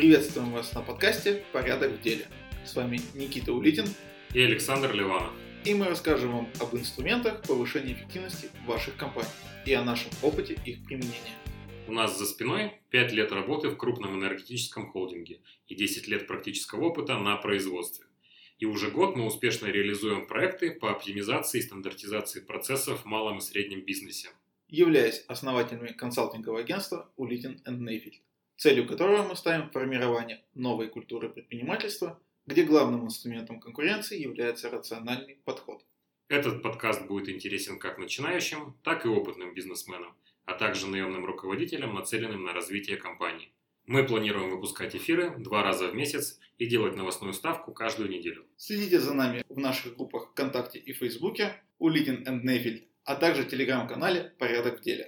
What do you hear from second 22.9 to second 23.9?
в малом и среднем